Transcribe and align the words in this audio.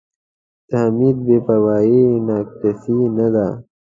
د 0.67 0.71
حمید 0.83 1.17
بې 1.25 1.37
پروایي 1.45 2.03
نا 2.27 2.37
کسۍ 2.59 2.99
نه 3.17 3.27
ده. 3.33 3.47